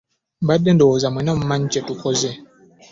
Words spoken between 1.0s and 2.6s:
mwenna mumanyi kye tuzzaako.